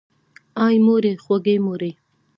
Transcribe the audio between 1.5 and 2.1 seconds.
مورې!